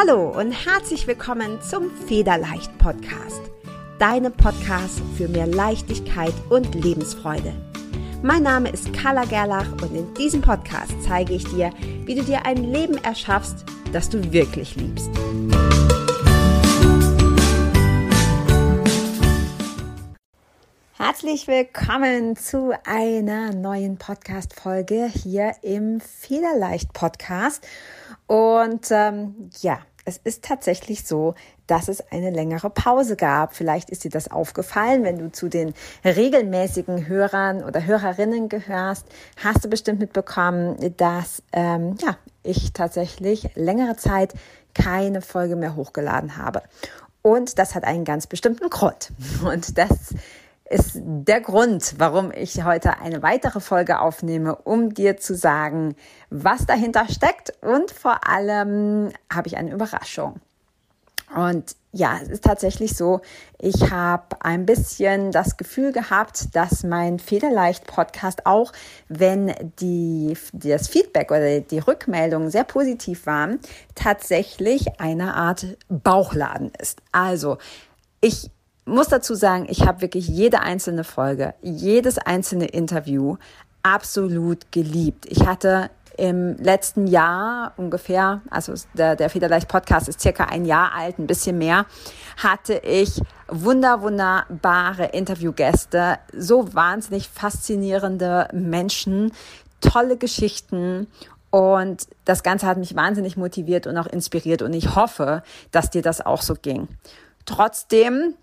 [0.00, 3.42] Hallo und herzlich willkommen zum Federleicht Podcast.
[3.98, 7.52] Deinem Podcast für mehr Leichtigkeit und Lebensfreude.
[8.22, 11.70] Mein Name ist Carla Gerlach und in diesem Podcast zeige ich dir,
[12.06, 15.10] wie du dir ein Leben erschaffst, das du wirklich liebst.
[20.96, 27.66] Herzlich willkommen zu einer neuen Podcast-Folge hier im Federleicht Podcast.
[28.26, 31.34] Und ähm, ja, es ist tatsächlich so,
[31.66, 33.54] dass es eine längere Pause gab.
[33.54, 39.06] Vielleicht ist dir das aufgefallen, wenn du zu den regelmäßigen Hörern oder Hörerinnen gehörst,
[39.42, 44.34] hast du bestimmt mitbekommen, dass ähm, ja, ich tatsächlich längere Zeit
[44.74, 46.62] keine Folge mehr hochgeladen habe.
[47.22, 49.12] Und das hat einen ganz bestimmten Grund.
[49.44, 50.14] Und das
[50.70, 55.96] ist der Grund, warum ich heute eine weitere Folge aufnehme, um dir zu sagen,
[56.30, 60.40] was dahinter steckt und vor allem habe ich eine Überraschung.
[61.34, 63.20] Und ja, es ist tatsächlich so,
[63.58, 68.72] ich habe ein bisschen das Gefühl gehabt, dass mein Federleicht-Podcast auch,
[69.08, 73.58] wenn die, das Feedback oder die Rückmeldungen sehr positiv waren,
[73.94, 77.00] tatsächlich eine Art Bauchladen ist.
[77.12, 77.58] Also,
[78.20, 78.50] ich
[78.84, 83.36] muss dazu sagen, ich habe wirklich jede einzelne Folge, jedes einzelne Interview
[83.82, 85.26] absolut geliebt.
[85.26, 90.94] Ich hatte im letzten Jahr ungefähr, also der, der Federleicht Podcast ist circa ein Jahr
[90.94, 91.86] alt, ein bisschen mehr,
[92.36, 99.32] hatte ich wunder, wunderbare Interviewgäste, so wahnsinnig faszinierende Menschen,
[99.80, 101.06] tolle Geschichten
[101.48, 106.02] und das Ganze hat mich wahnsinnig motiviert und auch inspiriert und ich hoffe, dass dir
[106.02, 106.88] das auch so ging.
[107.46, 108.34] Trotzdem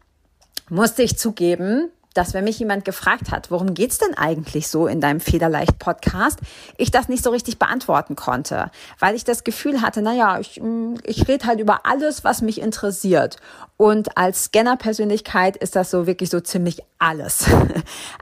[0.69, 4.99] musste ich zugeben, dass wenn mich jemand gefragt hat, worum geht's denn eigentlich so in
[4.99, 6.39] deinem Federleicht Podcast,
[6.77, 10.95] ich das nicht so richtig beantworten konnte, weil ich das Gefühl hatte, naja, ich, mm,
[11.03, 13.37] ich rede halt über alles, was mich interessiert.
[13.77, 17.45] Und als Scanner-Persönlichkeit ist das so wirklich so ziemlich alles.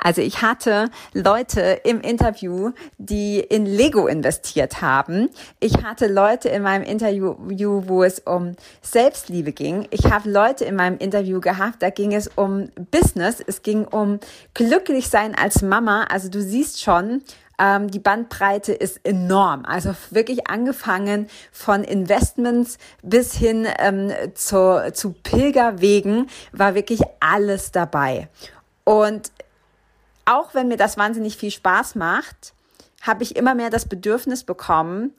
[0.01, 5.29] Also ich hatte Leute im Interview, die in Lego investiert haben.
[5.59, 7.35] Ich hatte Leute in meinem Interview,
[7.87, 9.87] wo es um Selbstliebe ging.
[9.89, 13.41] Ich habe Leute in meinem Interview gehabt, da ging es um Business.
[13.45, 14.19] Es ging um
[14.53, 16.03] glücklich sein als Mama.
[16.09, 17.23] Also du siehst schon,
[17.57, 19.65] ähm, die Bandbreite ist enorm.
[19.65, 28.29] Also wirklich angefangen von Investments bis hin ähm, zu, zu Pilgerwegen war wirklich alles dabei.
[28.83, 29.31] Und
[30.25, 32.53] auch wenn mir das wahnsinnig viel Spaß macht,
[33.01, 35.13] habe ich immer mehr das Bedürfnis bekommen,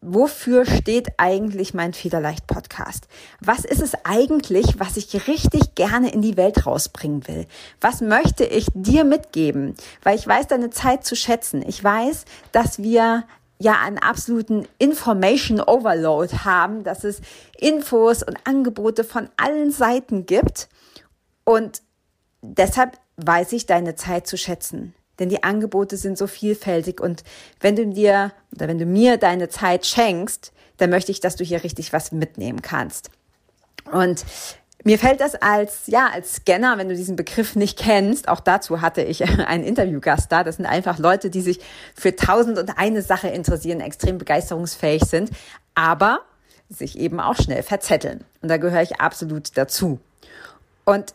[0.00, 3.06] wofür steht eigentlich mein Federleicht Podcast?
[3.40, 7.46] Was ist es eigentlich, was ich richtig gerne in die Welt rausbringen will?
[7.80, 9.74] Was möchte ich dir mitgeben?
[10.02, 11.62] Weil ich weiß deine Zeit zu schätzen.
[11.66, 13.24] Ich weiß, dass wir
[13.58, 17.20] ja einen absoluten Information Overload haben, dass es
[17.58, 20.68] Infos und Angebote von allen Seiten gibt.
[21.44, 21.82] Und
[22.40, 27.22] deshalb weiß ich deine Zeit zu schätzen denn die Angebote sind so vielfältig und
[27.60, 31.44] wenn du dir oder wenn du mir deine Zeit schenkst, dann möchte ich, dass du
[31.44, 33.10] hier richtig was mitnehmen kannst.
[33.92, 34.24] Und
[34.82, 38.80] mir fällt das als, ja, als Scanner, wenn du diesen Begriff nicht kennst, auch dazu
[38.80, 40.42] hatte ich einen Interviewgast da.
[40.42, 41.60] Das sind einfach Leute, die sich
[41.94, 45.30] für tausend und eine Sache interessieren, extrem begeisterungsfähig sind,
[45.74, 46.20] aber
[46.70, 48.24] sich eben auch schnell verzetteln.
[48.40, 50.00] Und da gehöre ich absolut dazu.
[50.84, 51.14] Und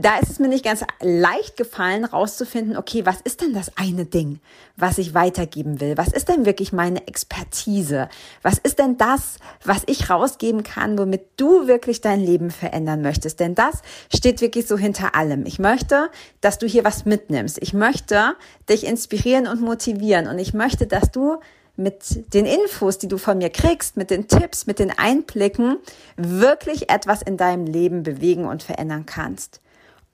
[0.00, 4.04] da ist es mir nicht ganz leicht gefallen, rauszufinden, okay, was ist denn das eine
[4.04, 4.40] Ding,
[4.76, 5.96] was ich weitergeben will?
[5.96, 8.08] Was ist denn wirklich meine Expertise?
[8.42, 13.40] Was ist denn das, was ich rausgeben kann, womit du wirklich dein Leben verändern möchtest?
[13.40, 13.82] Denn das
[14.14, 15.44] steht wirklich so hinter allem.
[15.46, 17.58] Ich möchte, dass du hier was mitnimmst.
[17.60, 18.36] Ich möchte
[18.68, 21.38] dich inspirieren und motivieren und ich möchte, dass du
[21.76, 25.78] mit den Infos, die du von mir kriegst, mit den Tipps, mit den Einblicken,
[26.16, 29.60] wirklich etwas in deinem Leben bewegen und verändern kannst.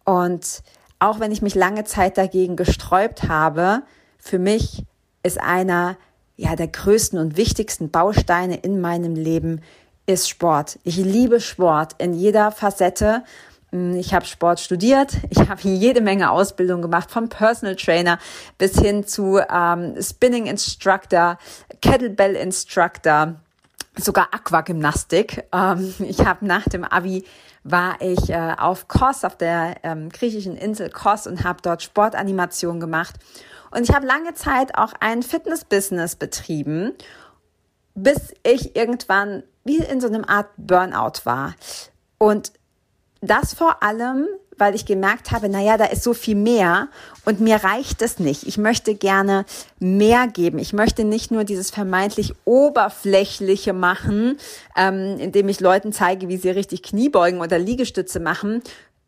[0.07, 0.63] Und
[0.99, 3.83] auch wenn ich mich lange Zeit dagegen gesträubt habe,
[4.19, 4.85] für mich
[5.23, 5.99] ist einer
[6.37, 9.61] ja der größten und wichtigsten Bausteine in meinem Leben
[10.07, 10.79] ist Sport.
[10.85, 13.25] Ich liebe Sport in jeder Facette.
[13.73, 18.19] Ich habe Sport studiert, ich habe jede Menge Ausbildung gemacht, vom Personal Trainer
[18.59, 21.37] bis hin zu ähm, Spinning Instructor,
[21.83, 23.35] Kettlebell Instructor,
[23.99, 25.45] sogar Aquagymnastik.
[25.53, 27.25] Ähm, ich habe nach dem Abi
[27.65, 32.81] war ich äh, auf Kos, auf der ähm, griechischen Insel Kos und habe dort Sportanimation
[32.81, 33.17] gemacht.
[33.71, 36.93] Und ich habe lange Zeit auch ein Fitness-Business betrieben,
[37.95, 41.55] bis ich irgendwann wie in so einem Art Burnout war.
[42.19, 42.53] Und
[43.21, 44.29] das vor allem,
[44.59, 46.89] weil ich gemerkt habe, naja, da ist so viel mehr
[47.25, 48.47] und mir reicht es nicht.
[48.47, 49.45] Ich möchte gerne
[49.79, 50.59] mehr geben.
[50.59, 54.39] Ich möchte nicht nur dieses vermeintlich oberflächliche machen,
[54.77, 58.63] ähm, indem ich Leuten zeige, wie sie richtig Kniebeugen oder Liegestütze machen,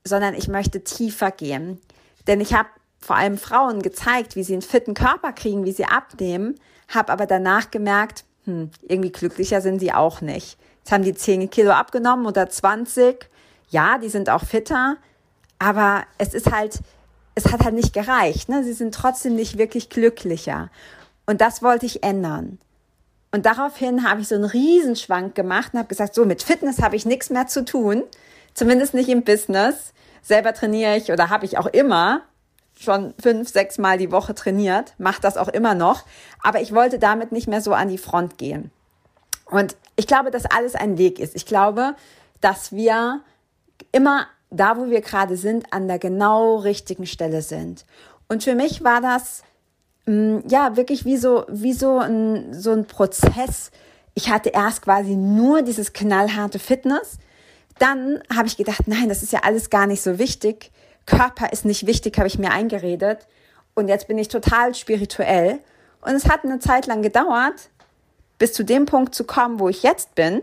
[0.05, 1.81] sondern ich möchte tiefer gehen.
[2.27, 2.69] Denn ich habe
[3.01, 6.57] vor allem Frauen gezeigt, wie sie einen fitten Körper kriegen, wie sie abnehmen,
[6.89, 10.59] habe aber danach gemerkt, hm, irgendwie glücklicher sind sie auch nicht.
[10.79, 13.29] Jetzt haben die 10 Kilo abgenommen oder 20.
[13.71, 14.97] Ja, die sind auch fitter,
[15.59, 16.81] aber es ist halt,
[17.35, 18.49] es hat halt nicht gereicht.
[18.49, 18.65] Ne?
[18.65, 20.71] Sie sind trotzdem nicht wirklich glücklicher.
[21.27, 22.59] Und das wollte ich ändern.
[23.31, 26.97] Und daraufhin habe ich so einen Riesenschwank gemacht und habe gesagt, so mit Fitness habe
[26.97, 28.05] ich nichts mehr zu tun,
[28.55, 29.93] zumindest nicht im Business.
[30.23, 32.23] Selber trainiere ich oder habe ich auch immer
[32.79, 36.05] schon fünf, sechs Mal die Woche trainiert, mache das auch immer noch,
[36.43, 38.71] aber ich wollte damit nicht mehr so an die Front gehen.
[39.47, 41.35] Und ich glaube, dass alles ein Weg ist.
[41.35, 41.97] Ich glaube,
[42.41, 43.21] dass wir
[43.93, 47.85] immer da, wo wir gerade sind, an der genau richtigen Stelle sind.
[48.29, 49.43] Und für mich war das
[50.07, 53.71] mm, ja wirklich wie so wie so ein so ein Prozess.
[54.15, 57.19] Ich hatte erst quasi nur dieses knallharte Fitness.
[57.79, 60.73] Dann habe ich gedacht, nein, das ist ja alles gar nicht so wichtig.
[61.07, 63.27] Körper ist nicht wichtig, habe ich mir eingeredet.
[63.75, 65.61] Und jetzt bin ich total spirituell.
[66.01, 67.71] Und es hat eine Zeit lang gedauert,
[68.39, 70.43] bis zu dem Punkt zu kommen, wo ich jetzt bin.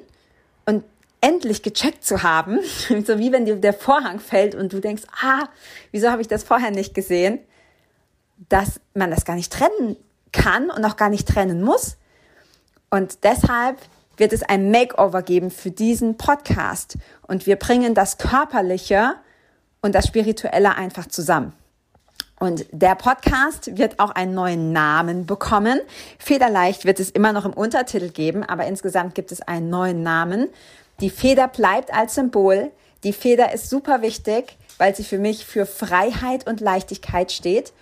[1.25, 2.60] Endlich gecheckt zu haben,
[3.06, 5.48] so wie wenn dir der Vorhang fällt und du denkst, ah,
[5.92, 7.39] wieso habe ich das vorher nicht gesehen,
[8.50, 9.98] dass man das gar nicht trennen
[10.31, 11.98] kann und auch gar nicht trennen muss.
[12.92, 13.77] Und deshalb
[14.18, 19.16] wird es ein Makeover geben für diesen Podcast und wir bringen das Körperliche
[19.81, 21.54] und das Spirituelle einfach zusammen.
[22.39, 25.80] Und der Podcast wird auch einen neuen Namen bekommen.
[26.19, 30.50] Federleicht wird es immer noch im Untertitel geben, aber insgesamt gibt es einen neuen Namen.
[31.01, 32.71] Die Feder bleibt als Symbol.
[33.03, 37.74] Die Feder ist super wichtig, weil sie für mich für Freiheit und Leichtigkeit steht.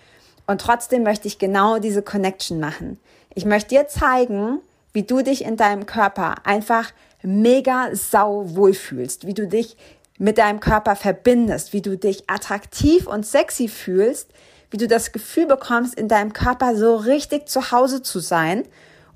[0.47, 2.99] Und trotzdem möchte ich genau diese Connection machen.
[3.33, 4.59] Ich möchte dir zeigen,
[4.91, 9.77] wie du dich in deinem Körper einfach mega sau wohlfühlst, wie du dich
[10.19, 14.29] mit deinem Körper verbindest, wie du dich attraktiv und sexy fühlst,
[14.69, 18.65] wie du das Gefühl bekommst, in deinem Körper so richtig zu Hause zu sein.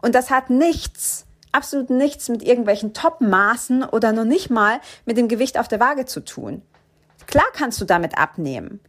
[0.01, 5.27] Und das hat nichts absolut nichts mit irgendwelchen Top-Maßen oder noch nicht mal mit dem
[5.27, 6.61] Gewicht auf der Waage zu tun.
[7.25, 8.79] Klar kannst du damit abnehmen.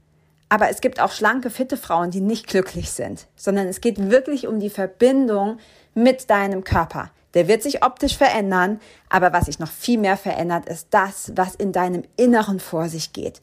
[0.48, 4.46] Aber es gibt auch schlanke, fitte Frauen, die nicht glücklich sind, sondern es geht wirklich
[4.46, 5.58] um die Verbindung
[5.94, 7.10] mit deinem Körper.
[7.34, 11.54] Der wird sich optisch verändern, aber was sich noch viel mehr verändert, ist das, was
[11.54, 13.42] in deinem Inneren vor sich geht.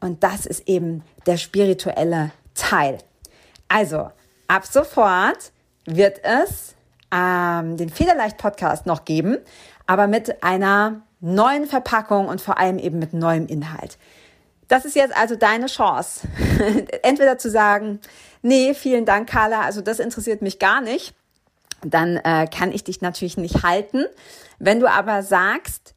[0.00, 2.98] Und das ist eben der spirituelle Teil.
[3.68, 4.10] Also,
[4.48, 5.52] ab sofort
[5.86, 6.74] wird es
[7.12, 9.38] ähm, den Federleicht-Podcast noch geben,
[9.86, 13.98] aber mit einer neuen Verpackung und vor allem eben mit neuem Inhalt.
[14.68, 16.26] Das ist jetzt also deine Chance.
[17.02, 18.00] Entweder zu sagen,
[18.40, 21.14] nee, vielen Dank, Carla, also das interessiert mich gar nicht.
[21.84, 24.04] Dann äh, kann ich dich natürlich nicht halten.
[24.58, 25.94] Wenn du aber sagst,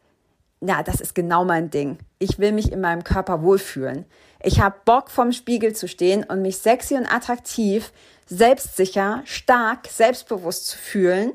[0.62, 1.98] ja, das ist genau mein Ding.
[2.20, 4.06] Ich will mich in meinem Körper wohlfühlen.
[4.42, 7.92] Ich habe Bock vom Spiegel zu stehen und mich sexy und attraktiv
[8.28, 11.34] selbstsicher, stark, selbstbewusst zu fühlen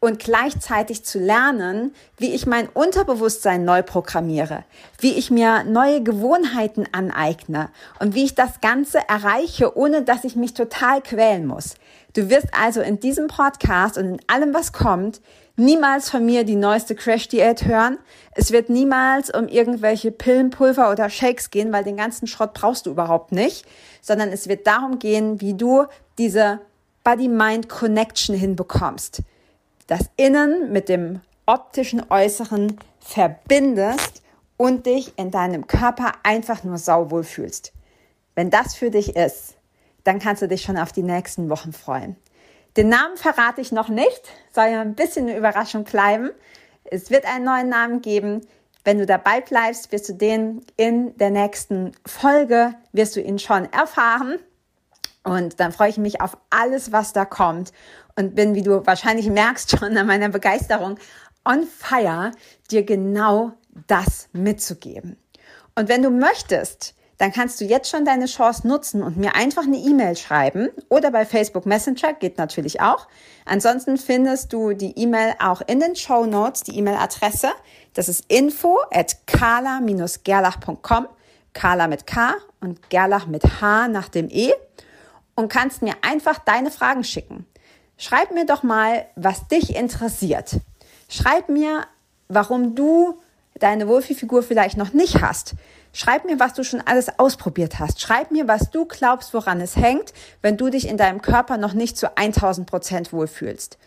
[0.00, 4.64] und gleichzeitig zu lernen, wie ich mein Unterbewusstsein neu programmiere,
[4.98, 7.70] wie ich mir neue Gewohnheiten aneigne
[8.00, 11.76] und wie ich das Ganze erreiche, ohne dass ich mich total quälen muss.
[12.12, 15.22] Du wirst also in diesem Podcast und in allem, was kommt,
[15.56, 17.98] niemals von mir die neueste Crash-Diät hören.
[18.32, 22.90] Es wird niemals um irgendwelche Pillenpulver oder Shakes gehen, weil den ganzen Schrott brauchst du
[22.90, 23.66] überhaupt nicht,
[24.00, 25.86] sondern es wird darum gehen, wie du
[26.18, 26.60] diese
[27.04, 29.22] Body-Mind-Connection hinbekommst.
[29.86, 34.22] Das Innen mit dem optischen Äußeren verbindest
[34.56, 37.72] und dich in deinem Körper einfach nur sauwohl fühlst.
[38.34, 39.56] Wenn das für dich ist,
[40.04, 42.16] dann kannst du dich schon auf die nächsten Wochen freuen.
[42.76, 46.30] Den Namen verrate ich noch nicht, soll ja ein bisschen eine Überraschung bleiben.
[46.84, 48.46] Es wird einen neuen Namen geben.
[48.82, 53.72] Wenn du dabei bleibst, wirst du den in der nächsten Folge, wirst du ihn schon
[53.72, 54.38] erfahren.
[55.22, 57.72] Und dann freue ich mich auf alles, was da kommt
[58.16, 60.98] und bin, wie du wahrscheinlich merkst schon an meiner Begeisterung,
[61.44, 62.32] on fire,
[62.70, 63.52] dir genau
[63.86, 65.16] das mitzugeben.
[65.76, 69.62] Und wenn du möchtest, dann kannst du jetzt schon deine Chance nutzen und mir einfach
[69.62, 73.08] eine E-Mail schreiben oder bei Facebook Messenger geht natürlich auch.
[73.46, 77.48] Ansonsten findest du die E-Mail auch in den Show Notes, die E-Mail-Adresse.
[77.94, 81.08] Das ist info at kala-gerlach.com,
[81.54, 84.52] Kala mit K und Gerlach mit H nach dem E
[85.34, 87.46] und kannst mir einfach deine Fragen schicken.
[87.96, 90.60] Schreib mir doch mal, was dich interessiert.
[91.08, 91.86] Schreib mir,
[92.28, 93.18] warum du
[93.58, 95.54] deine Wohlfühlfigur vielleicht noch nicht hast.
[95.96, 98.00] Schreib mir, was du schon alles ausprobiert hast.
[98.00, 101.72] Schreib mir, was du glaubst, woran es hängt, wenn du dich in deinem Körper noch
[101.72, 103.78] nicht zu 1000 Prozent wohlfühlst.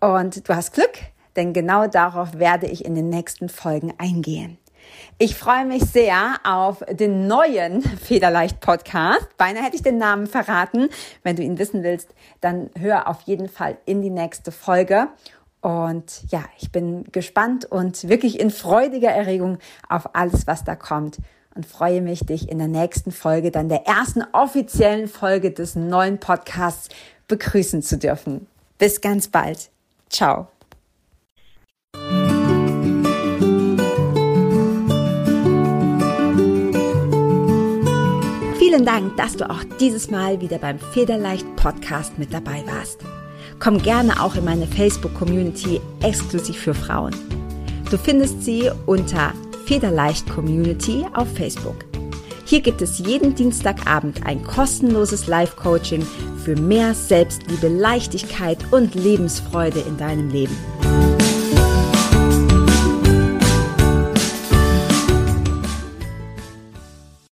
[0.00, 0.94] Und du hast Glück,
[1.36, 4.56] denn genau darauf werde ich in den nächsten Folgen eingehen.
[5.18, 9.28] Ich freue mich sehr auf den neuen Federleicht Podcast.
[9.36, 10.88] Beinahe hätte ich den Namen verraten.
[11.22, 15.08] Wenn du ihn wissen willst, dann hör auf jeden Fall in die nächste Folge.
[15.60, 19.58] Und ja, ich bin gespannt und wirklich in freudiger Erregung
[19.90, 21.18] auf alles, was da kommt
[21.54, 26.18] und freue mich, dich in der nächsten Folge, dann der ersten offiziellen Folge des neuen
[26.18, 26.88] Podcasts
[27.28, 28.46] begrüßen zu dürfen.
[28.78, 29.70] Bis ganz bald.
[30.08, 30.48] Ciao.
[38.58, 43.00] Vielen Dank, dass du auch dieses Mal wieder beim Federleicht Podcast mit dabei warst.
[43.58, 47.14] Komm gerne auch in meine Facebook-Community exklusiv für Frauen.
[47.90, 51.84] Du findest sie unter Federleicht Community auf Facebook.
[52.44, 56.04] Hier gibt es jeden Dienstagabend ein kostenloses Live-Coaching
[56.44, 60.56] für mehr Selbstliebe, Leichtigkeit und Lebensfreude in deinem Leben.